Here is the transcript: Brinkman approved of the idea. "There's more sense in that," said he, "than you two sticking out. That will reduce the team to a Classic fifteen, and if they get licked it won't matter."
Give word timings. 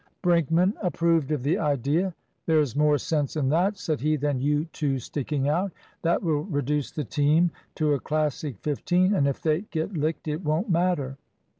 Brinkman 0.23 0.73
approved 0.81 1.31
of 1.31 1.43
the 1.43 1.59
idea. 1.59 2.15
"There's 2.47 2.75
more 2.75 2.97
sense 2.97 3.35
in 3.35 3.49
that," 3.49 3.77
said 3.77 4.01
he, 4.01 4.15
"than 4.15 4.39
you 4.39 4.65
two 4.73 4.97
sticking 4.97 5.47
out. 5.47 5.71
That 6.01 6.23
will 6.23 6.41
reduce 6.45 6.89
the 6.89 7.03
team 7.03 7.51
to 7.75 7.93
a 7.93 7.99
Classic 7.99 8.57
fifteen, 8.61 9.13
and 9.13 9.27
if 9.27 9.43
they 9.43 9.61
get 9.69 9.93
licked 9.95 10.27
it 10.27 10.43
won't 10.43 10.71
matter." 10.71 11.17